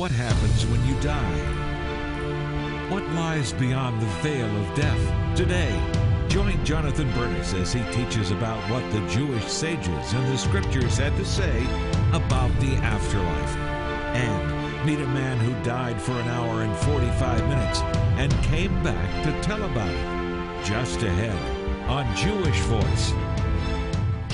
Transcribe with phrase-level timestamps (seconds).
[0.00, 2.88] What happens when you die?
[2.88, 5.78] What lies beyond the veil of death today?
[6.26, 11.14] Join Jonathan Bernis as he teaches about what the Jewish sages and the scriptures had
[11.18, 11.64] to say
[12.14, 13.56] about the afterlife.
[14.16, 17.80] And meet a man who died for an hour and 45 minutes
[18.16, 20.64] and came back to tell about it.
[20.64, 21.36] Just ahead
[21.90, 23.12] on Jewish Voice.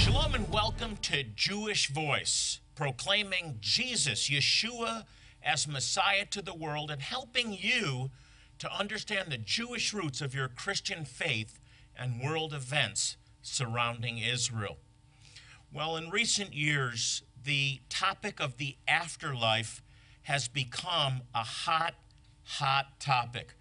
[0.00, 5.06] Shalom and welcome to Jewish Voice, proclaiming Jesus, Yeshua,
[5.46, 8.10] as Messiah to the world and helping you
[8.59, 11.60] to understand the Jewish roots of your Christian faith
[11.96, 14.78] and world events surrounding Israel.
[15.72, 19.82] Well, in recent years, the topic of the afterlife
[20.22, 21.94] has become a hot,
[22.42, 23.55] hot topic.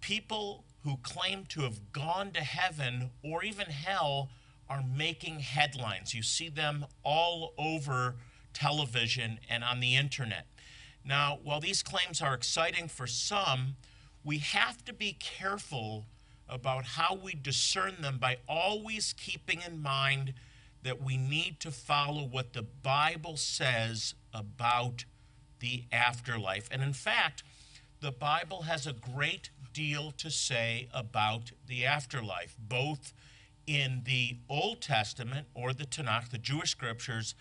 [0.00, 4.30] People who claim to have gone to heaven or even hell
[4.68, 6.14] are making headlines.
[6.14, 8.16] You see them all over
[8.52, 10.46] television and on the internet.
[11.04, 13.76] Now, while these claims are exciting for some,
[14.24, 16.06] we have to be careful
[16.48, 20.34] about how we discern them by always keeping in mind
[20.82, 25.04] that we need to follow what the Bible says about
[25.60, 26.68] the afterlife.
[26.70, 27.42] And in fact,
[28.00, 33.14] the Bible has a great deal to say about the afterlife, both
[33.66, 37.34] in the Old Testament or the Tanakh, the Jewish scriptures,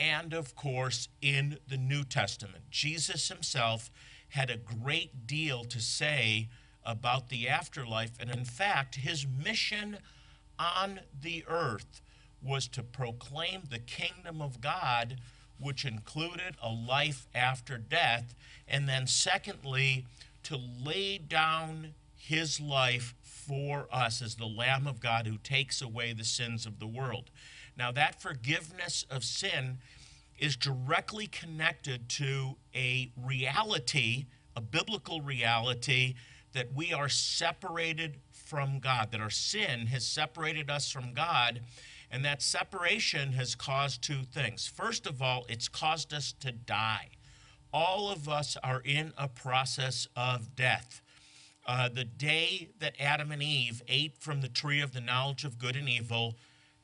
[0.00, 2.64] and of course in the New Testament.
[2.70, 3.90] Jesus himself
[4.30, 6.48] had a great deal to say
[6.84, 9.98] about the afterlife, and in fact, his mission
[10.58, 12.00] on the earth
[12.42, 15.18] was to proclaim the kingdom of God,
[15.60, 18.34] which included a life after death,
[18.66, 20.06] and then, secondly,
[20.44, 26.12] to lay down his life for us as the Lamb of God who takes away
[26.12, 27.30] the sins of the world.
[27.76, 29.78] Now, that forgiveness of sin
[30.38, 36.14] is directly connected to a reality, a biblical reality,
[36.52, 41.60] that we are separated from God, that our sin has separated us from God,
[42.10, 44.66] and that separation has caused two things.
[44.66, 47.10] First of all, it's caused us to die.
[47.72, 51.02] All of us are in a process of death.
[51.66, 55.58] Uh, the day that Adam and Eve ate from the tree of the knowledge of
[55.58, 56.34] good and evil,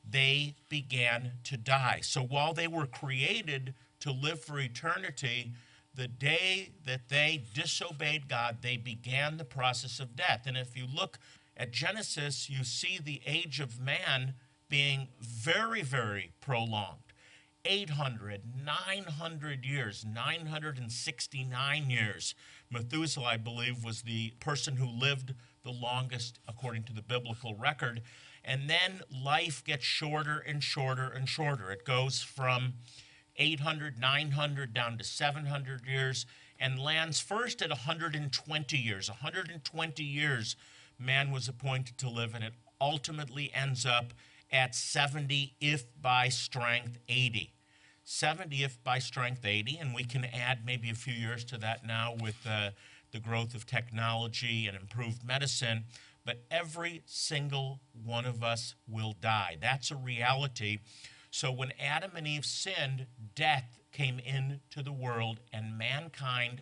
[0.09, 1.99] they began to die.
[2.01, 5.53] So while they were created to live for eternity,
[5.93, 10.43] the day that they disobeyed God, they began the process of death.
[10.45, 11.17] And if you look
[11.55, 14.35] at Genesis, you see the age of man
[14.69, 16.99] being very, very prolonged
[17.65, 22.35] 800, 900 years, 969 years.
[22.71, 28.01] Methuselah, I believe, was the person who lived the longest according to the biblical record.
[28.43, 31.71] And then life gets shorter and shorter and shorter.
[31.71, 32.73] It goes from
[33.35, 36.25] 800, 900 down to 700 years
[36.59, 39.09] and lands first at 120 years.
[39.09, 40.55] 120 years
[40.99, 44.13] man was appointed to live, and it ultimately ends up
[44.51, 47.53] at 70 if by strength 80.
[48.03, 51.85] 70 if by strength 80, and we can add maybe a few years to that
[51.85, 52.71] now with uh,
[53.11, 55.83] the growth of technology and improved medicine
[56.27, 59.55] but every single one of us will die.
[59.61, 60.79] That's a reality.
[61.31, 66.61] So when Adam and Eve sinned, death came into the world, and mankind,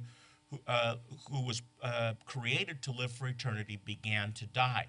[0.51, 0.97] who, uh,
[1.31, 4.85] who was uh, created to live for eternity, began to die.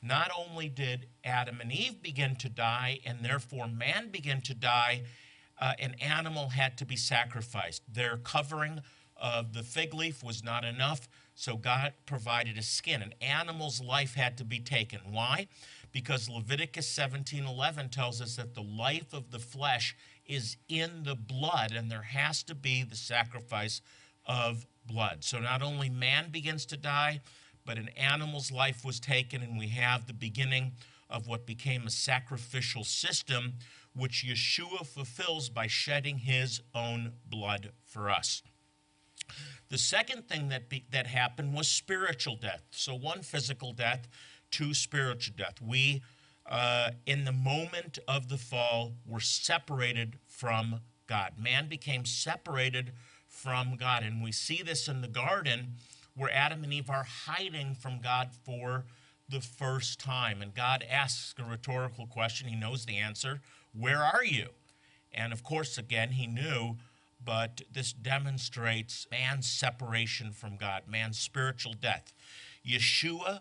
[0.00, 5.02] Not only did Adam and Eve begin to die, and therefore man began to die,
[5.60, 7.82] uh, an animal had to be sacrificed.
[7.92, 8.80] Their covering
[9.20, 13.02] of the fig leaf was not enough, so God provided a skin.
[13.02, 15.00] An animal's life had to be taken.
[15.10, 15.48] Why?
[15.92, 21.72] Because Leviticus 17:11 tells us that the life of the flesh is in the blood,
[21.72, 23.80] and there has to be the sacrifice
[24.26, 25.24] of blood.
[25.24, 27.20] So not only man begins to die,
[27.64, 30.72] but an animal's life was taken, and we have the beginning
[31.08, 33.54] of what became a sacrificial system,
[33.94, 38.42] which Yeshua fulfills by shedding his own blood for us.
[39.68, 42.62] The second thing that, be, that happened was spiritual death.
[42.70, 44.08] So, one physical death,
[44.50, 45.60] two spiritual death.
[45.60, 46.02] We,
[46.48, 51.32] uh, in the moment of the fall, were separated from God.
[51.38, 52.92] Man became separated
[53.26, 54.02] from God.
[54.02, 55.74] And we see this in the garden
[56.14, 58.84] where Adam and Eve are hiding from God for
[59.28, 60.40] the first time.
[60.40, 62.48] And God asks a rhetorical question.
[62.48, 63.40] He knows the answer
[63.72, 64.48] Where are you?
[65.12, 66.76] And of course, again, he knew
[67.26, 72.14] but this demonstrates man's separation from God, man's spiritual death.
[72.66, 73.40] Yeshua,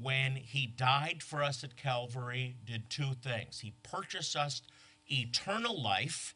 [0.00, 3.60] when he died for us at Calvary, did two things.
[3.60, 4.62] He purchased us
[5.10, 6.34] eternal life,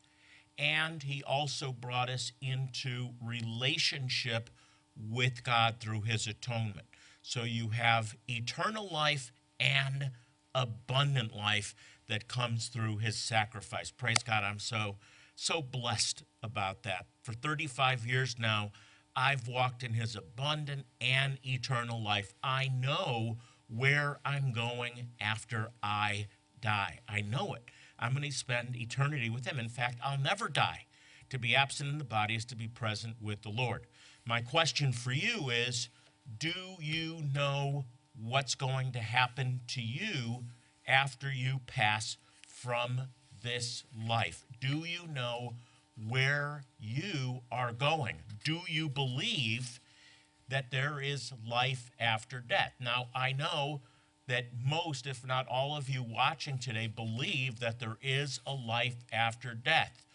[0.59, 4.50] and he also brought us into relationship
[4.97, 6.87] with God through his atonement.
[7.23, 9.31] So you have eternal life
[9.61, 10.11] and
[10.55, 11.75] abundant life
[12.09, 13.91] that comes through his sacrifice.
[13.91, 14.43] Praise God.
[14.43, 14.97] I'm so
[15.37, 17.07] so blessed about that.
[17.23, 18.73] For 35 years now,
[19.15, 22.33] I've walked in his abundant and eternal life.
[22.43, 23.39] I know
[23.69, 26.27] where I'm going after I
[26.61, 27.01] die.
[27.09, 27.65] I know it.
[27.99, 29.59] I'm going to spend eternity with him.
[29.59, 30.87] In fact, I'll never die.
[31.31, 33.87] To be absent in the body is to be present with the Lord.
[34.27, 35.89] My question for you is
[36.39, 37.85] Do you know
[38.21, 40.45] what's going to happen to you
[40.87, 42.17] after you pass
[42.47, 43.03] from
[43.43, 44.45] this life?
[44.61, 45.55] Do you know
[46.08, 48.17] where you are going?
[48.44, 49.81] Do you believe
[50.49, 52.73] that there is life after death?
[52.81, 53.82] Now, I know
[54.26, 59.05] that most, if not all of you watching today, believe that there is a life
[59.12, 60.06] after death.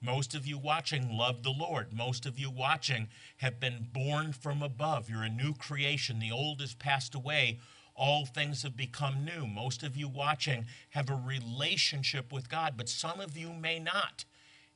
[0.00, 1.92] Most of you watching love the Lord.
[1.92, 3.08] Most of you watching
[3.38, 5.08] have been born from above.
[5.08, 6.18] You're a new creation.
[6.18, 7.58] The old has passed away.
[7.96, 9.46] All things have become new.
[9.46, 14.24] Most of you watching have a relationship with God, but some of you may not.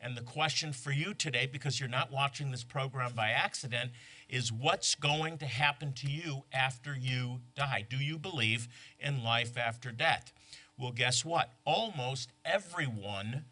[0.00, 3.90] And the question for you today, because you're not watching this program by accident,
[4.28, 7.84] is what's going to happen to you after you die?
[7.88, 8.68] Do you believe
[9.00, 10.32] in life after death?
[10.78, 11.52] Well, guess what?
[11.64, 13.44] Almost everyone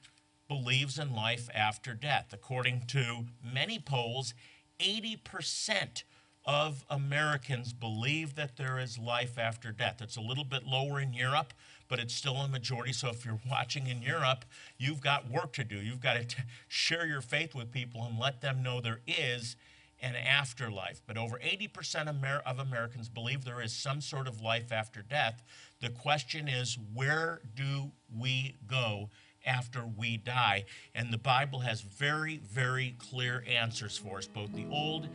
[0.48, 2.26] believes in life after death.
[2.32, 4.32] According to many polls,
[4.78, 6.04] 80%
[6.44, 10.00] of Americans believe that there is life after death.
[10.00, 11.52] It's a little bit lower in Europe,
[11.88, 12.92] but it's still a majority.
[12.92, 14.44] So if you're watching in Europe,
[14.78, 15.76] you've got work to do.
[15.76, 19.56] You've got to t- share your faith with people and let them know there is
[20.02, 21.00] an afterlife.
[21.06, 22.08] But over 80%
[22.44, 25.42] of Americans believe there is some sort of life after death.
[25.80, 29.10] The question is, where do we go
[29.44, 30.64] after we die?
[30.94, 35.08] And the Bible has very, very clear answers for us, both the Old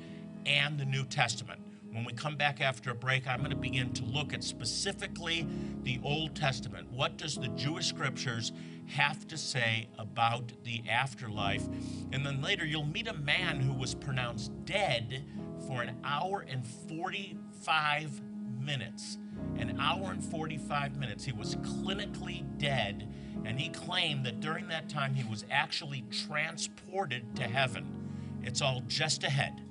[0.46, 1.62] and the New Testament.
[1.92, 5.46] When we come back after a break, I'm going to begin to look at specifically
[5.84, 6.90] the Old Testament.
[6.90, 8.54] What does the Jewish scriptures
[8.88, 11.68] have to say about the afterlife?
[12.14, 15.26] And then later, you'll meet a man who was pronounced dead
[15.68, 18.22] for an hour and 45
[18.62, 19.18] minutes.
[19.58, 21.26] An hour and 45 minutes.
[21.26, 23.14] He was clinically dead,
[23.44, 28.40] and he claimed that during that time he was actually transported to heaven.
[28.44, 29.62] It's all just ahead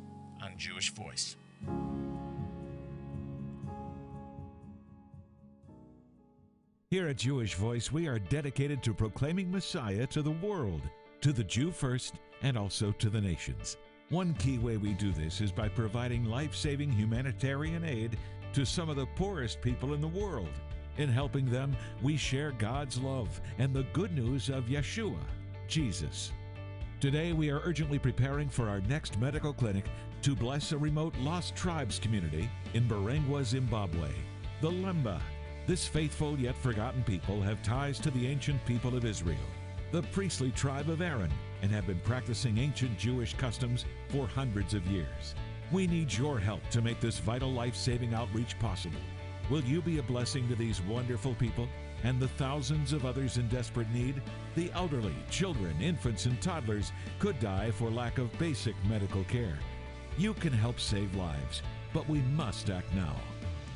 [0.43, 1.37] on Jewish Voice.
[6.91, 10.83] Here at Jewish Voice, we are dedicated to proclaiming Messiah to the world,
[11.21, 13.77] to the Jew first, and also to the nations.
[14.09, 18.19] One key way we do this is by providing life saving humanitarian aid
[18.55, 20.51] to some of the poorest people in the world.
[20.97, 25.23] In helping them, we share God's love and the good news of Yeshua,
[25.69, 26.33] Jesus.
[26.99, 29.85] Today, we are urgently preparing for our next medical clinic
[30.23, 34.09] to bless a remote lost tribes community in Mberengwa, Zimbabwe,
[34.61, 35.21] the Lemba
[35.71, 39.39] this faithful yet forgotten people have ties to the ancient people of Israel,
[39.93, 41.31] the priestly tribe of Aaron,
[41.63, 45.37] and have been practicing ancient Jewish customs for hundreds of years.
[45.71, 48.99] We need your help to make this vital life saving outreach possible.
[49.49, 51.69] Will you be a blessing to these wonderful people
[52.03, 54.21] and the thousands of others in desperate need?
[54.57, 56.91] The elderly, children, infants, and toddlers
[57.21, 59.61] could die for lack of basic medical care.
[60.19, 63.15] You can help save lives, but we must act now.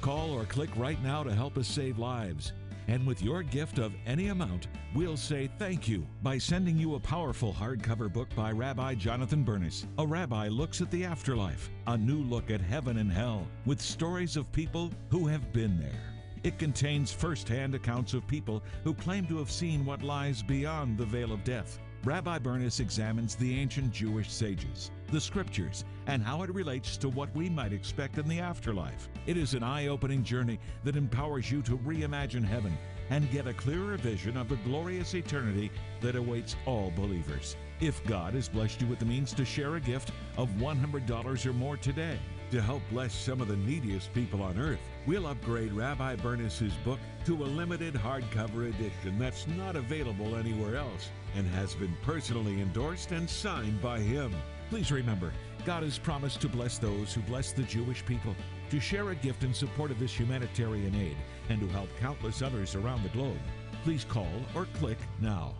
[0.04, 2.52] Call or click right now to help us save lives.
[2.88, 7.00] And with your gift of any amount, we'll say thank you by sending you a
[7.00, 9.86] powerful hardcover book by Rabbi Jonathan Bernis.
[9.96, 14.36] A rabbi looks at the afterlife, a new look at heaven and hell, with stories
[14.36, 16.02] of people who have been there.
[16.42, 20.98] It contains first hand accounts of people who claim to have seen what lies beyond
[20.98, 21.78] the veil of death.
[22.04, 27.34] Rabbi Bernis examines the ancient Jewish sages, the scriptures, and how it relates to what
[27.34, 29.08] we might expect in the afterlife.
[29.24, 32.76] It is an eye opening journey that empowers you to reimagine heaven
[33.08, 35.70] and get a clearer vision of the glorious eternity
[36.02, 37.56] that awaits all believers.
[37.80, 41.52] If God has blessed you with the means to share a gift of $100 or
[41.54, 42.18] more today
[42.50, 47.00] to help bless some of the neediest people on earth, we'll upgrade Rabbi Bernis's book
[47.24, 53.12] to a limited hardcover edition that's not available anywhere else and has been personally endorsed
[53.12, 54.34] and signed by him.
[54.70, 55.32] Please remember,
[55.64, 58.34] God has promised to bless those who bless the Jewish people,
[58.70, 61.16] to share a gift in support of this humanitarian aid,
[61.48, 63.38] and to help countless others around the globe.
[63.82, 65.54] Please call or click now.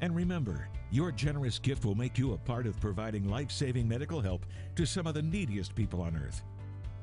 [0.00, 4.20] And remember, your generous gift will make you a part of providing life saving medical
[4.20, 4.44] help
[4.76, 6.42] to some of the neediest people on earth.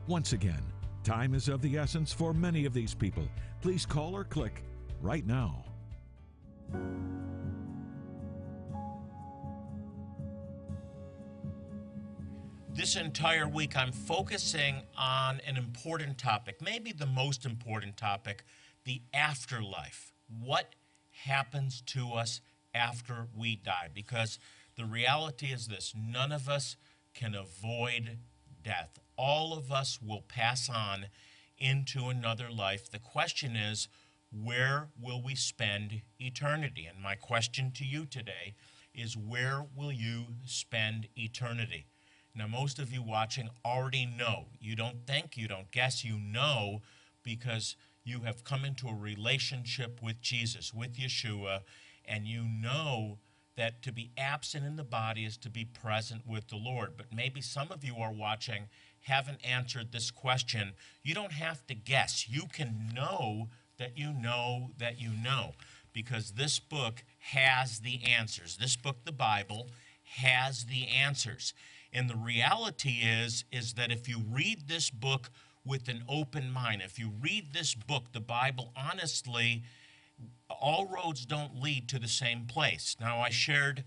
[0.07, 0.61] Once again,
[1.03, 3.27] time is of the essence for many of these people.
[3.61, 4.63] Please call or click
[5.01, 5.63] right now.
[12.77, 18.43] This entire week, I'm focusing on an important topic, maybe the most important topic
[18.85, 20.13] the afterlife.
[20.29, 20.75] What
[21.25, 22.39] happens to us
[22.75, 23.89] after we die?
[23.91, 24.37] Because
[24.75, 26.75] the reality is this none of us
[27.15, 28.19] can avoid
[28.61, 28.99] death.
[29.17, 31.07] All of us will pass on
[31.57, 32.91] into another life.
[32.91, 33.87] The question is,
[34.31, 36.85] where will we spend eternity?
[36.85, 38.53] And my question to you today
[38.93, 41.87] is, where will you spend eternity?
[42.37, 44.45] Now, most of you watching already know.
[44.59, 46.81] You don't think, you don't guess, you know
[47.23, 47.75] because
[48.05, 51.61] you have come into a relationship with Jesus, with Yeshua,
[52.05, 53.17] and you know
[53.57, 56.93] that to be absent in the body is to be present with the Lord.
[56.95, 58.69] But maybe some of you are watching
[59.01, 60.73] haven't answered this question.
[61.03, 62.29] You don't have to guess.
[62.29, 65.53] You can know that you know that you know
[65.91, 68.57] because this book has the answers.
[68.57, 69.67] This book, the Bible,
[70.03, 71.53] has the answers.
[71.93, 75.29] And the reality is is that if you read this book
[75.65, 79.63] with an open mind, if you read this book, the Bible, honestly,
[80.49, 82.95] all roads don't lead to the same place.
[82.99, 83.83] Now, I shared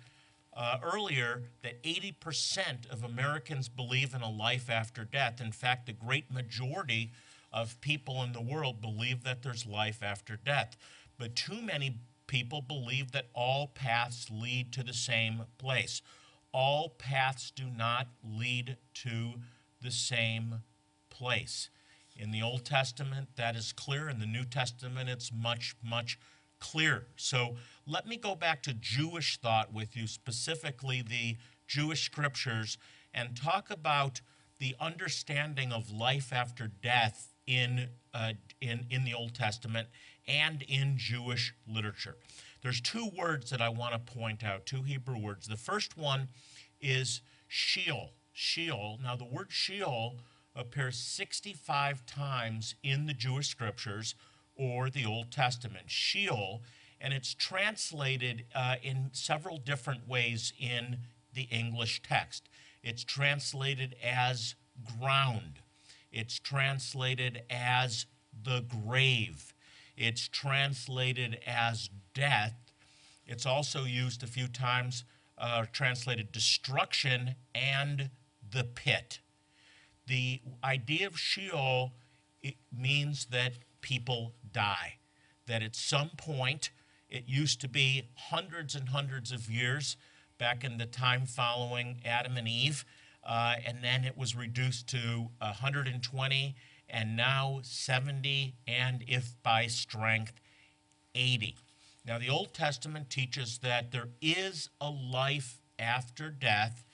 [0.54, 5.40] uh, earlier that 80% of Americans believe in a life after death.
[5.40, 7.12] In fact, the great majority
[7.52, 10.76] of people in the world believe that there's life after death.
[11.18, 16.02] But too many people believe that all paths lead to the same place.
[16.52, 19.34] All paths do not lead to
[19.80, 20.62] the same
[21.08, 21.70] place.
[22.16, 24.08] In the Old Testament, that is clear.
[24.08, 26.18] In the New Testament, it's much, much
[26.58, 27.06] clearer.
[27.16, 32.78] So let me go back to Jewish thought with you, specifically the Jewish scriptures,
[33.14, 34.20] and talk about
[34.58, 39.88] the understanding of life after death in, uh, in, in the Old Testament
[40.28, 42.16] and in Jewish literature.
[42.62, 45.46] There's two words that I want to point out, two Hebrew words.
[45.46, 46.28] The first one
[46.80, 48.10] is Sheol.
[48.32, 48.98] Sheol.
[49.02, 50.18] Now, the word Sheol
[50.54, 54.14] appears 65 times in the Jewish scriptures
[54.54, 55.90] or the Old Testament.
[55.90, 56.62] Sheol,
[57.00, 60.98] and it's translated uh, in several different ways in
[61.32, 62.48] the English text.
[62.82, 64.54] It's translated as
[64.98, 65.60] ground,
[66.12, 68.06] it's translated as
[68.42, 69.54] the grave,
[70.00, 72.54] it's translated as death.
[73.26, 75.04] It's also used a few times,
[75.36, 78.08] uh, translated destruction and
[78.50, 79.20] the pit.
[80.06, 81.92] The idea of Sheol
[82.42, 83.52] it means that
[83.82, 84.94] people die.
[85.46, 86.70] That at some point,
[87.10, 89.98] it used to be hundreds and hundreds of years
[90.38, 92.86] back in the time following Adam and Eve,
[93.22, 96.56] uh, and then it was reduced to 120,
[96.90, 100.40] and now 70, and if by strength,
[101.14, 101.56] 80.
[102.06, 106.84] Now, the Old Testament teaches that there is a life after death,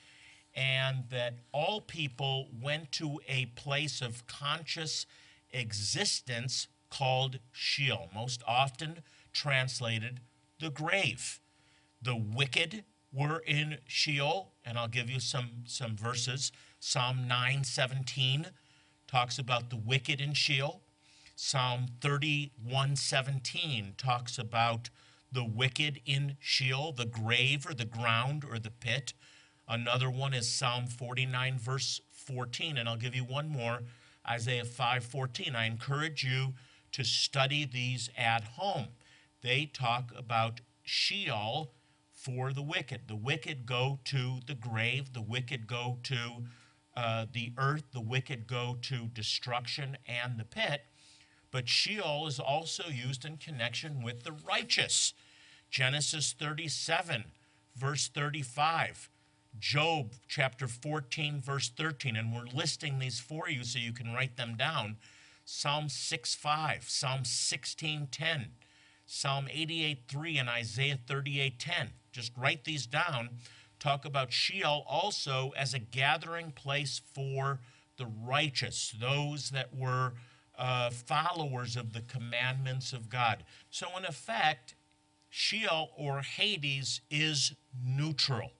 [0.55, 5.07] and that all people went to a place of conscious
[5.53, 10.21] existence called Sheol, most often translated
[10.61, 11.41] the grave.
[12.01, 16.53] The wicked were in Sheol, and I'll give you some, some verses.
[16.81, 18.47] Psalm 9:17
[19.07, 20.83] talks about the wicked in Sheol.
[21.35, 24.91] Psalm 31:17 talks about
[25.31, 29.13] the wicked in Sheol, the grave or the ground or the pit.
[29.69, 33.83] Another one is Psalm 49 verse 14, and I'll give you one more,
[34.27, 35.55] Isaiah 5:14.
[35.55, 36.55] I encourage you
[36.93, 38.89] to study these at home.
[39.43, 41.75] They talk about Sheol
[42.13, 43.09] for the wicked.
[43.09, 46.47] The wicked go to the grave, the wicked go to
[46.97, 50.83] uh, the earth, the wicked go to destruction and the pit.
[51.51, 55.15] But Sheol is also used in connection with the righteous.
[55.71, 57.25] Genesis 37,
[57.77, 59.11] verse 35.
[59.59, 62.17] Job chapter 14, verse 13.
[62.17, 64.97] And we're listing these for you so you can write them down.
[65.45, 68.47] Psalm 6, 5, Psalm 16, 10,
[69.07, 71.91] Psalm 88, 3, and Isaiah 38, 10.
[72.11, 73.31] Just write these down.
[73.79, 77.61] Talk about Sheol also as a gathering place for
[77.97, 80.15] the righteous, those that were
[80.59, 83.45] uh, followers of the commandments of God.
[83.71, 84.75] So, in effect,
[85.29, 87.55] Sheol or Hades is
[87.85, 88.53] neutral.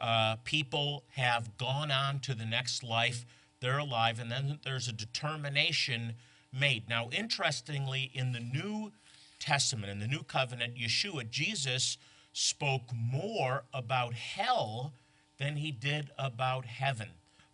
[0.00, 3.24] Uh, people have gone on to the next life,
[3.60, 6.14] they're alive, and then there's a determination
[6.52, 6.88] made.
[6.88, 8.92] Now, interestingly, in the New
[9.38, 11.98] Testament, in the New Covenant, Yeshua, Jesus,
[12.34, 14.92] spoke more about hell
[15.38, 17.08] than he did about heaven.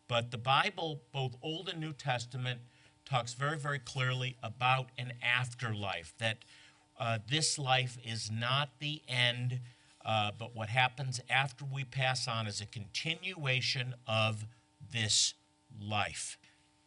[0.09, 2.61] But the Bible, both Old and New Testament,
[3.05, 6.39] talks very, very clearly about an afterlife, that
[6.99, 9.61] uh, this life is not the end,
[10.05, 14.47] uh, but what happens after we pass on is a continuation of
[14.93, 15.35] this
[15.81, 16.39] life.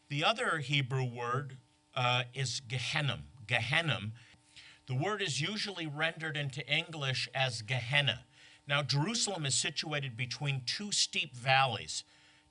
[0.09, 1.57] The other Hebrew word
[1.95, 3.19] uh, is Gehenna.
[3.47, 3.99] Gehenna.
[4.87, 8.25] The word is usually rendered into English as Gehenna.
[8.67, 12.03] Now, Jerusalem is situated between two steep valleys.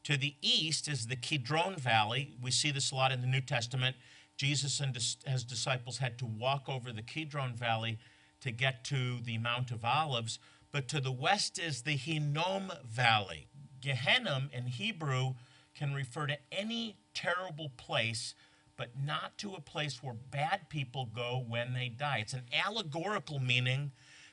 [0.04, 2.34] To the east is the Kidron Valley.
[2.42, 3.96] We see this a lot in the New Testament.
[4.36, 7.98] Jesus and his disciples had to walk over the Kidron Valley
[8.40, 10.38] to get to the Mount of Olives.
[10.72, 13.46] But to the west is the Hinnom Valley.
[13.80, 15.34] Gehenna in Hebrew
[15.74, 18.34] can refer to any terrible place,
[18.76, 22.18] but not to a place where bad people go when they die.
[22.18, 23.92] It's an allegorical meaning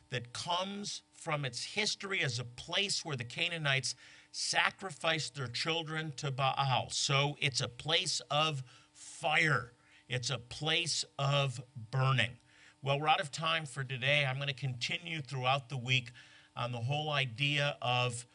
[0.10, 3.96] that comes from its history as a place where the Canaanites
[4.32, 6.88] sacrificed their children to Baal.
[6.90, 9.74] So it's a place of fire,
[10.08, 12.32] it's a place of burning.
[12.82, 14.26] Well, we're out of time for today.
[14.26, 16.12] I'm going to continue throughout the week
[16.56, 18.26] on the whole idea of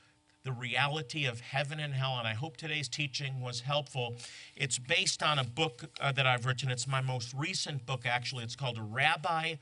[0.45, 4.15] the reality of heaven and hell, and I hope today's teaching was helpful.
[4.55, 6.71] It's based on a book uh, that I've written.
[6.71, 8.45] It's my most recent book, actually.
[8.45, 9.55] It's called A Rabbi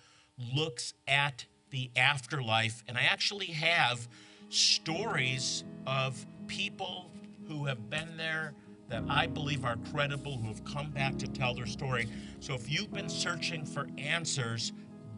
[0.53, 4.09] Looks at the Afterlife, and I actually have
[4.49, 7.13] stories of people
[7.47, 8.53] who have been there
[8.89, 12.09] that I believe are credible, who have come back to tell their story.
[12.41, 14.73] So if you've been searching for answers,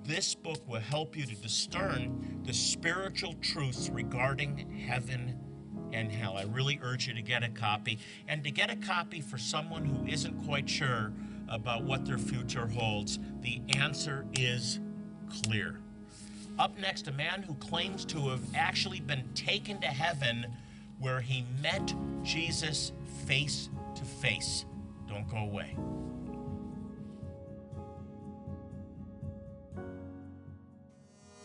[0.04, 5.33] this book will help you to discern the spiritual truths regarding heaven
[5.94, 6.36] and hell.
[6.36, 7.98] I really urge you to get a copy
[8.28, 11.12] and to get a copy for someone who isn't quite sure
[11.48, 13.18] about what their future holds.
[13.40, 14.80] The answer is
[15.42, 15.78] clear.
[16.58, 20.46] Up next, a man who claims to have actually been taken to heaven
[20.98, 22.92] where he met Jesus
[23.26, 24.64] face to face.
[25.08, 25.76] Don't go away.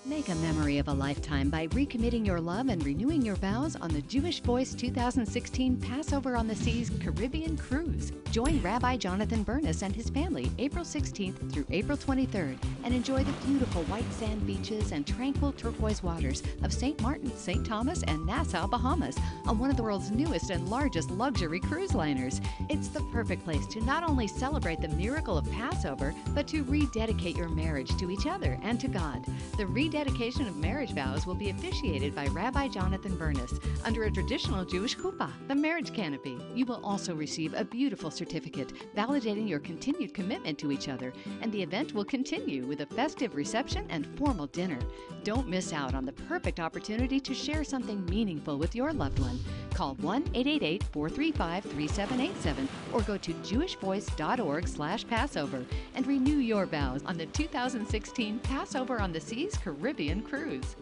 [0.09, 3.93] Make a memory of a lifetime by recommitting your love and renewing your vows on
[3.93, 8.11] the Jewish Voice 2016 Passover on the Seas Caribbean Cruise.
[8.31, 13.45] Join Rabbi Jonathan Bernis and his family April 16th through April 23rd and enjoy the
[13.45, 16.99] beautiful white sand beaches and tranquil turquoise waters of St.
[17.03, 17.63] Martin, St.
[17.63, 22.41] Thomas, and Nassau, Bahamas on one of the world's newest and largest luxury cruise liners.
[22.67, 27.37] It's the perfect place to not only celebrate the miracle of Passover, but to rededicate
[27.37, 29.23] your marriage to each other and to God.
[29.57, 34.63] The rededication of marriage vows will be officiated by Rabbi Jonathan Bernis under a traditional
[34.63, 36.37] Jewish chuppah, the marriage canopy.
[36.55, 41.51] You will also receive a beautiful certificate validating your continued commitment to each other, and
[41.51, 44.79] the event will continue with a festive reception and formal dinner.
[45.25, 49.37] Don't miss out on the perfect opportunity to share something meaningful with your loved one.
[49.73, 58.39] Call 1-888-435-3787 or go to jewishvoice.org slash Passover and renew your vows on the 2016
[58.39, 59.57] Passover on the Seas
[59.89, 60.75] Caribbean cruise.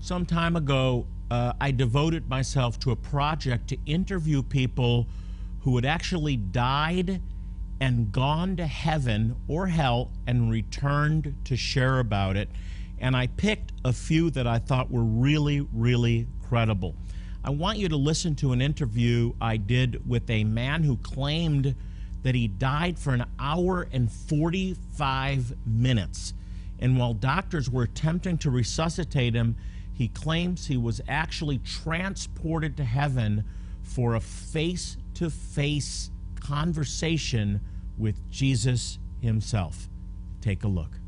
[0.00, 5.06] Some time ago, uh, I devoted myself to a project to interview people
[5.60, 7.20] who had actually died
[7.78, 12.48] and gone to heaven or hell and returned to share about it.
[12.98, 16.94] And I picked a few that I thought were really, really credible.
[17.44, 21.74] I want you to listen to an interview I did with a man who claimed
[22.22, 26.32] that he died for an hour and 45 minutes.
[26.80, 29.54] And while doctors were attempting to resuscitate him,
[29.92, 33.44] he claims he was actually transported to heaven
[33.82, 37.60] for a face to face conversation
[37.98, 39.90] with Jesus himself.
[40.40, 40.98] Take a look.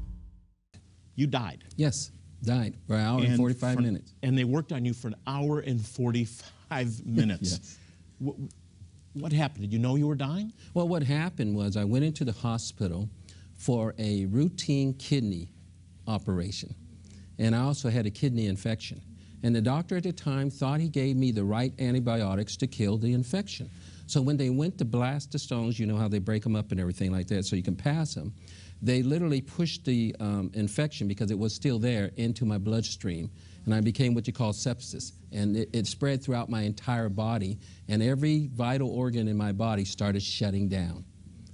[1.14, 1.64] You died.
[1.76, 2.11] Yes,
[2.42, 4.14] died for an hour and, and 45 for, minutes.
[4.22, 7.52] And they worked on you for an hour and 45 minutes.
[7.52, 7.78] yes.
[8.18, 8.37] What,
[9.14, 9.62] what happened?
[9.62, 10.52] Did you know you were dying?
[10.74, 13.08] Well, what happened was I went into the hospital
[13.54, 15.48] for a routine kidney
[16.06, 16.74] operation.
[17.38, 19.00] And I also had a kidney infection.
[19.42, 22.96] And the doctor at the time thought he gave me the right antibiotics to kill
[22.96, 23.68] the infection.
[24.06, 26.70] So when they went to blast the stones, you know how they break them up
[26.70, 28.32] and everything like that so you can pass them,
[28.80, 33.30] they literally pushed the um, infection because it was still there into my bloodstream.
[33.64, 35.12] And I became what you call sepsis.
[35.30, 39.84] And it, it spread throughout my entire body, and every vital organ in my body
[39.84, 41.04] started shutting down.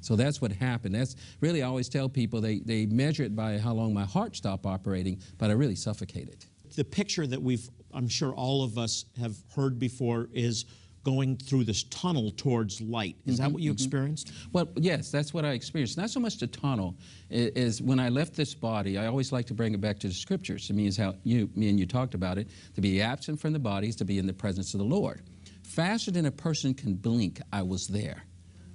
[0.01, 0.95] So that's what happened.
[0.95, 4.37] That's really, I always tell people they, they measure it by how long my heart
[4.37, 6.45] stopped operating, but I really suffocated.
[6.77, 10.67] The picture that we've, I'm sure all of us have heard before is
[11.05, 13.17] going through this tunnel towards light.
[13.25, 13.83] Is mm-hmm, that what you mm-hmm.
[13.83, 14.33] experienced?
[14.53, 15.97] Well, yes, that's what I experienced.
[15.97, 16.97] Not so much the tunnel
[17.31, 18.99] is, when I left this body.
[18.99, 20.69] I always like to bring it back to the scriptures.
[20.69, 22.49] It means how you, me and you talked about it.
[22.75, 25.23] To be absent from the body is to be in the presence of the Lord.
[25.63, 28.25] Faster than a person can blink, I was there.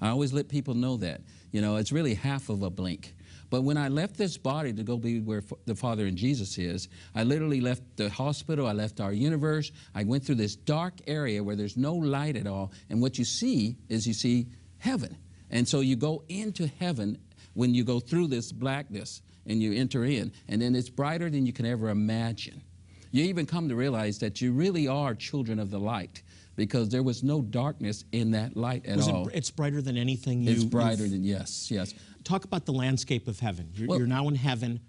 [0.01, 1.21] I always let people know that.
[1.51, 3.13] You know, it's really half of a blink.
[3.49, 6.89] But when I left this body to go be where the Father and Jesus is,
[7.13, 11.43] I literally left the hospital, I left our universe, I went through this dark area
[11.43, 12.71] where there's no light at all.
[12.89, 14.47] And what you see is you see
[14.79, 15.17] heaven.
[15.51, 17.19] And so you go into heaven
[17.53, 21.45] when you go through this blackness and you enter in, and then it's brighter than
[21.45, 22.63] you can ever imagine.
[23.11, 26.23] You even come to realize that you really are children of the light
[26.55, 29.27] because there was no darkness in that light at Was all.
[29.27, 30.51] it, it's brighter than anything you.
[30.51, 31.93] it's brighter than, yes, yes.
[32.23, 33.69] Talk about the landscape of heaven.
[33.75, 34.79] You're, Well- you're now in heaven.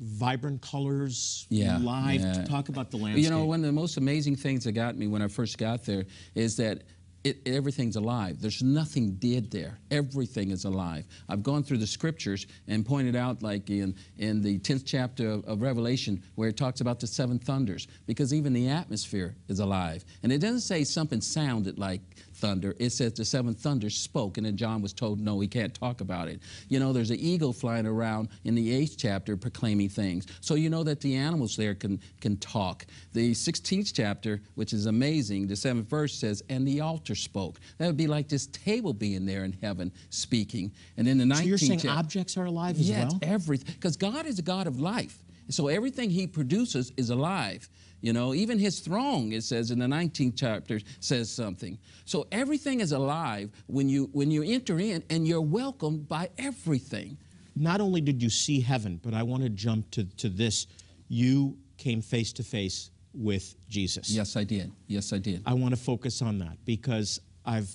[0.00, 2.20] Vibrant colors, Yeah, live.
[2.20, 2.44] yeah.
[2.44, 3.24] Talk about the landscape.
[3.24, 5.84] You know, one of the most amazing things that got me when I first got
[5.84, 6.04] there
[6.36, 6.82] is that
[7.24, 8.40] it, everything's alive.
[8.40, 9.78] There's nothing dead there.
[9.90, 11.06] Everything is alive.
[11.28, 15.44] I've gone through the scriptures and pointed out, like in, in the 10th chapter of,
[15.44, 20.04] of Revelation, where it talks about the seven thunders, because even the atmosphere is alive.
[20.22, 22.00] And it doesn't say something sounded like
[22.38, 22.74] thunder.
[22.78, 26.00] It says the seven thunders spoke, and then John was told, no, he can't talk
[26.00, 26.40] about it.
[26.68, 30.26] You know, there's an eagle flying around in the eighth chapter proclaiming things.
[30.40, 32.86] So you know that the animals there can, can talk.
[33.12, 37.58] The 16th chapter, which is amazing, the seventh verse says, and the altar spoke.
[37.78, 40.72] That would be like this table being there in heaven speaking.
[40.96, 43.16] And then the 19th so you're saying chap- objects are alive as yeah, well?
[43.20, 43.74] it's everything.
[43.74, 45.18] Because God is a God of life.
[45.50, 47.68] So everything He produces is alive.
[48.00, 51.78] You know, even His throne, it says in the 19th chapter, says something.
[52.04, 57.16] So everything is alive when you when you enter in, and you're welcomed by everything.
[57.56, 60.68] Not only did you see heaven, but I want to jump to, to this.
[61.08, 64.10] You came face to face with Jesus.
[64.10, 64.70] Yes, I did.
[64.86, 65.42] Yes, I did.
[65.44, 67.74] I want to focus on that because I've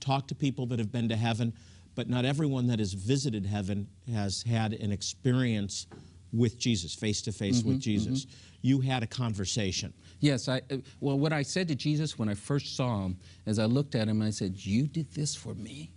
[0.00, 1.54] talked to people that have been to heaven,
[1.94, 5.86] but not everyone that has visited heaven has had an experience
[6.32, 8.26] with Jesus, face to face Mm-hmm, with Jesus.
[8.62, 9.92] You had a conversation.
[10.20, 13.58] Yes, I uh, well what I said to Jesus when I first saw him, as
[13.58, 15.90] I looked at him, I said, You did this for me.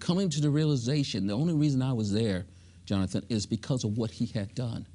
[0.00, 2.46] Coming to the realization, the only reason I was there,
[2.86, 4.86] Jonathan, is because of what he had done.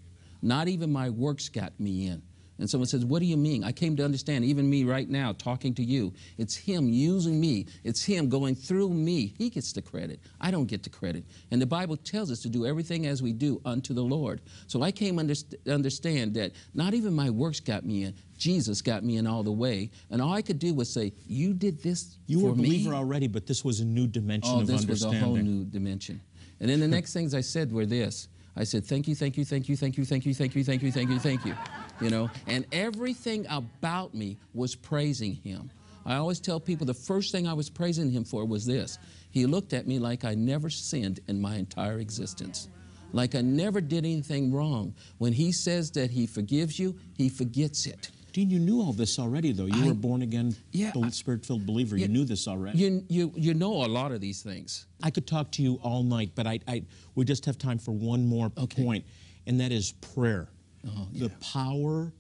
[0.41, 2.21] Not even my works got me in.
[2.59, 3.63] And someone says, What do you mean?
[3.63, 7.65] I came to understand, even me right now talking to you, it's him using me.
[7.83, 9.33] It's him going through me.
[9.37, 10.19] He gets the credit.
[10.39, 11.25] I don't get the credit.
[11.51, 14.41] And the Bible tells us to do everything as we do unto the Lord.
[14.67, 15.35] So I came to
[15.67, 18.13] understand that not even my works got me in.
[18.37, 19.89] Jesus got me in all the way.
[20.11, 22.95] And all I could do was say, You did this You were a believer me.
[22.95, 26.21] already, but this was a new dimension Oh, of this was a whole new dimension.
[26.59, 28.27] And then the next things I said were this.
[28.55, 30.83] I said, thank you, thank you, thank you, thank you, thank you, thank you, thank
[30.83, 31.55] you, thank you, thank you.
[31.99, 35.71] You know, and everything about me was praising him.
[36.05, 38.99] I always tell people the first thing I was praising him for was this.
[39.31, 42.67] He looked at me like I never sinned in my entire existence.
[43.13, 44.93] Like I never did anything wrong.
[45.17, 48.11] When he says that he forgives you, he forgets it.
[48.33, 49.67] Dean, you knew all this already, though.
[49.67, 51.95] You I- were born again, Yeah, I- spirit filled believer.
[51.95, 52.07] Yeah.
[52.07, 52.79] you knew this already.
[52.79, 54.87] You, you, you know a lot of these things.
[55.03, 56.83] I could talk to you all night, but I, I
[57.15, 58.83] we just have time for one more Okay.
[58.83, 59.05] point,
[59.45, 60.49] and that is prayer.
[60.85, 62.11] Oh, The power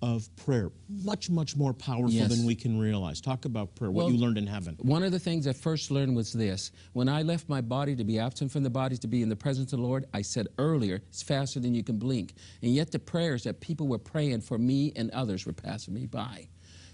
[0.00, 0.70] of prayer,
[1.04, 2.34] much, much more powerful Yes.
[2.34, 3.20] than we can realize.
[3.20, 4.76] Talk about prayer, what Well, you learned in heaven.
[4.80, 6.70] One of the things I first learned was this.
[6.92, 9.36] When I left my body to be absent from the body to be in the
[9.36, 12.34] presence of the Lord, I said earlier, it's faster than you can blink.
[12.62, 16.06] And yet the prayers that people were praying for me and others were passing me
[16.06, 16.48] by.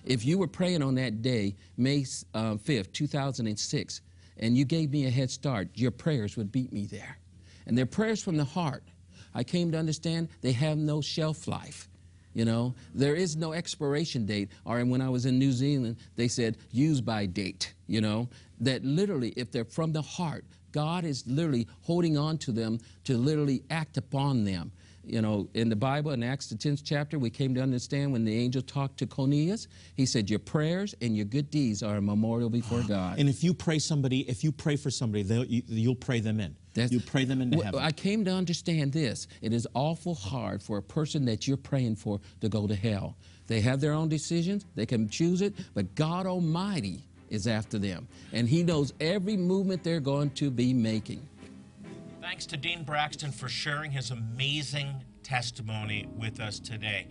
[0.04, 4.00] If you were praying on that day, May um, 5th, 2006,
[4.38, 7.18] and you gave me a head start, your prayers would beat me there.
[7.66, 8.84] And they're prayers from the heart.
[9.34, 11.88] I came to understand they have no shelf life.
[12.34, 14.50] You know, there is no expiration date.
[14.64, 17.72] Or when I was in New Zealand, they said use by date.
[17.86, 18.28] You know,
[18.60, 23.16] that literally, if they're from the heart, God is literally holding on to them to
[23.16, 24.72] literally act upon them.
[25.06, 28.24] You know, in the Bible, in Acts the 10th chapter, we came to understand when
[28.24, 32.02] the angel talked to Cornelius, he said, Your prayers and your good deeds are a
[32.02, 33.18] memorial before ah, God.
[33.18, 36.56] And if you pray somebody, if you pray for somebody, you'll pray them in.
[36.74, 37.80] That's- you pray them into Well, heaven.
[37.80, 39.26] I came to understand this.
[39.40, 43.16] It is awful hard for a person that you're praying for to go to hell.
[43.46, 48.08] They have their own decisions, they can choose it, but God Almighty is after them.
[48.32, 51.26] And He knows every movement they're going to be making.
[52.20, 57.06] Thanks to Dean Braxton for sharing his amazing testimony with us today.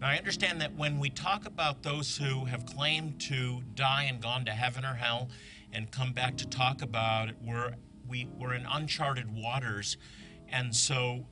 [0.00, 4.20] Now, I understand that when we talk about those who have claimed to die and
[4.20, 5.28] gone to heaven or hell
[5.72, 7.74] and come back to talk about it, we're,
[8.08, 9.96] we, we're in uncharted waters.
[10.48, 11.26] And so,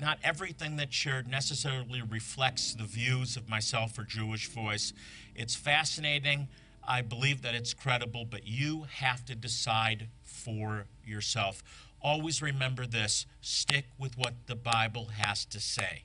[0.00, 4.92] not everything that's shared necessarily reflects the views of myself or Jewish Voice.
[5.34, 6.48] It's fascinating.
[6.86, 11.62] I believe that it's credible, but you have to decide for yourself.
[12.00, 16.02] Always remember this stick with what the Bible has to say.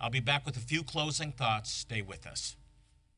[0.00, 1.70] I'll be back with a few closing thoughts.
[1.70, 2.56] Stay with us.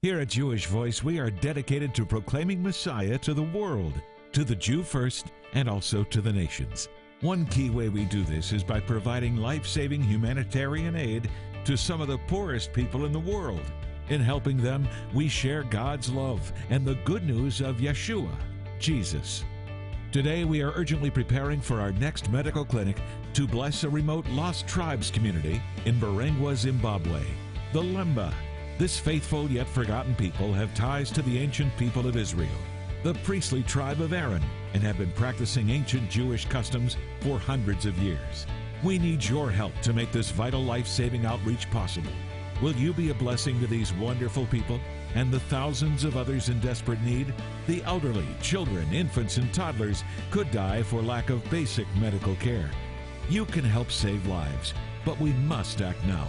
[0.03, 3.95] Here at Jewish Voice, we are dedicated to proclaiming Messiah to the world,
[4.37, 6.91] to the Jew first, and also to the nations.
[7.23, 11.31] One key way we do this is by providing life saving humanitarian aid
[11.65, 13.63] to some of the poorest people in the world.
[14.11, 18.29] In helping them, we share God's love and the good news of Yeshua,
[18.79, 19.43] Jesus.
[20.13, 22.99] Today, we are urgently preparing for our next medical clinic
[23.33, 27.23] to bless a remote Lost Tribes community in Mberengwa, Zimbabwe.
[27.73, 28.35] The Lemba.
[28.77, 32.51] This faithful yet forgotten people have ties to the ancient people of Israel,
[33.07, 34.43] the priestly tribe of Aaron,
[34.75, 38.49] and have been practicing ancient Jewish customs for hundreds of years.
[38.83, 42.11] We need your help to make this vital life saving outreach possible.
[42.61, 44.81] Will you be a blessing to these wonderful people
[45.15, 47.33] and the thousands of others in desperate need?
[47.69, 52.73] The elderly, children, infants, and toddlers could die for lack of basic medical care.
[53.29, 56.27] You can help save lives, but we must act now.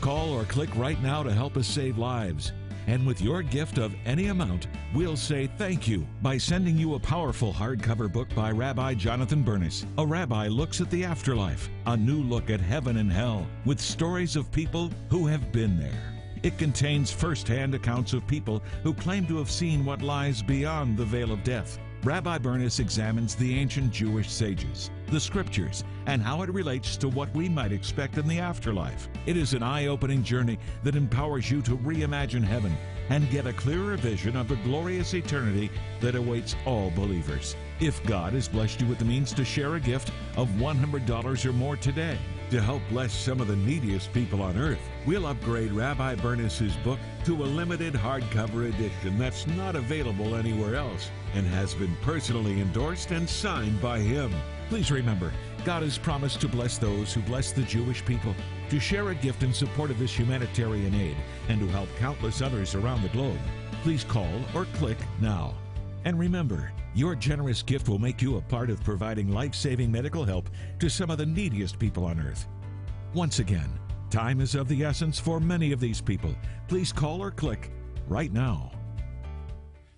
[0.00, 2.50] Call or click right now to help us save lives.
[2.88, 6.98] And with your gift of any amount, we'll say thank you by sending you a
[6.98, 9.84] powerful hardcover book by Rabbi Jonathan Bernis.
[9.98, 14.36] A rabbi looks at the afterlife, a new look at heaven and hell, with stories
[14.36, 16.14] of people who have been there.
[16.42, 21.04] It contains first-hand accounts of people who claim to have seen what lies beyond the
[21.04, 21.78] veil of death.
[22.04, 27.34] Rabbi Bernis examines the ancient Jewish sages, the scriptures, and how it relates to what
[27.34, 29.08] we might expect in the afterlife.
[29.26, 32.76] It is an eye opening journey that empowers you to reimagine heaven
[33.10, 37.56] and get a clearer vision of the glorious eternity that awaits all believers.
[37.80, 41.52] If God has blessed you with the means to share a gift of $100 or
[41.52, 42.18] more today,
[42.50, 46.98] to help bless some of the neediest people on earth, we'll upgrade Rabbi Bernis's book
[47.24, 53.10] to a limited hardcover edition that's not available anywhere else and has been personally endorsed
[53.10, 54.30] and signed by him.
[54.68, 55.32] Please remember,
[55.64, 58.34] God has promised to bless those who bless the Jewish people,
[58.68, 61.16] to share a gift in support of this humanitarian aid,
[61.48, 63.40] and to help countless others around the globe.
[63.82, 65.54] Please call or click now.
[66.04, 70.26] And remember, your generous gift will make you a part of providing life saving medical
[70.26, 72.46] help to some of the neediest people on earth.
[73.14, 73.70] Once again,
[74.10, 76.34] time is of the essence for many of these people.
[76.66, 77.70] Please call or click
[78.06, 78.72] right now.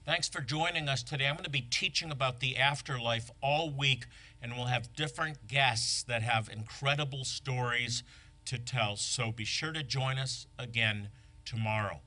[0.05, 1.27] Thanks for joining us today.
[1.27, 4.07] I'm going to be teaching about the afterlife all week,
[4.43, 8.03] and we'll have different guests that have incredible stories
[8.47, 8.97] to tell.
[8.97, 11.11] So be sure to join us again
[11.45, 12.01] tomorrow.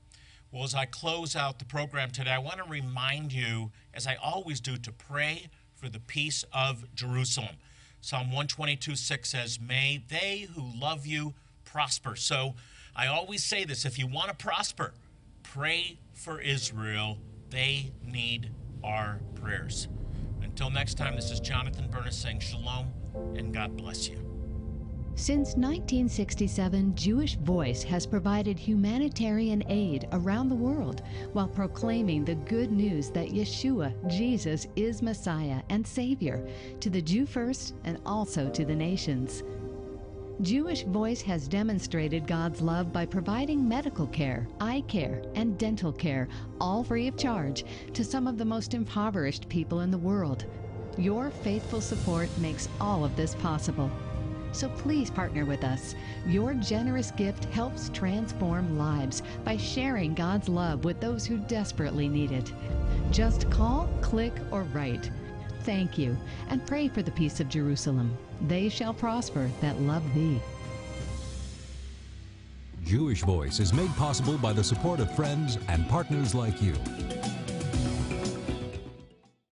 [0.52, 4.16] Well, as I close out the program today, I want to remind you, as I
[4.16, 7.56] always do, to pray for the peace of Jerusalem.
[8.00, 11.34] Psalm 122 6 says, May they who love you
[11.74, 12.14] prosper.
[12.14, 12.54] So
[12.94, 14.94] I always say this if you want to prosper,
[15.42, 17.18] pray for Israel
[17.50, 18.50] they need
[18.84, 19.88] our prayers.
[20.42, 22.92] Until next time, this is Jonathan Bernis saying shalom
[23.34, 24.24] and God bless you.
[25.16, 32.72] Since 1967, Jewish Voice has provided humanitarian aid around the world while proclaiming the good
[32.72, 36.44] news that Yeshua, Jesus, is Messiah and Savior
[36.80, 39.44] to the Jew first and also to the nations.
[40.42, 46.26] Jewish Voice has demonstrated God's love by providing medical care, eye care, and dental care,
[46.60, 50.44] all free of charge, to some of the most impoverished people in the world.
[50.98, 53.88] Your faithful support makes all of this possible.
[54.50, 55.94] So please partner with us.
[56.26, 62.32] Your generous gift helps transform lives by sharing God's love with those who desperately need
[62.32, 62.52] it.
[63.12, 65.10] Just call, click, or write
[65.64, 66.16] thank you,
[66.48, 68.16] and pray for the peace of Jerusalem.
[68.42, 70.40] They shall prosper that love thee.
[72.84, 76.74] Jewish Voice is made possible by the support of friends and partners like you.